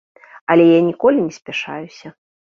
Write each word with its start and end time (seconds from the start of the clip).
Але 0.53 0.63
я 0.67 0.79
ніколі 0.87 1.19
не 1.25 1.33
спяшаюся. 1.39 2.11